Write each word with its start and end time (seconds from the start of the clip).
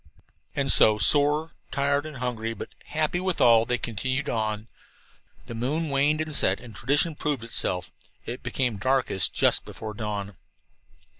And 0.55 0.71
so, 0.71 0.97
sore, 0.97 1.51
tired 1.69 2.07
and 2.07 2.17
hungry, 2.17 2.55
but 2.55 2.69
happy 2.85 3.19
withal, 3.19 3.65
they 3.65 3.77
continued 3.77 4.29
on. 4.29 4.67
The 5.45 5.53
moon 5.53 5.91
waned 5.91 6.21
and 6.21 6.33
set, 6.33 6.59
and 6.59 6.75
tradition 6.75 7.13
proved 7.13 7.43
itself 7.43 7.91
it 8.25 8.41
became 8.41 8.77
darkest 8.77 9.31
just 9.31 9.63
before 9.63 9.93
dawn. 9.93 10.33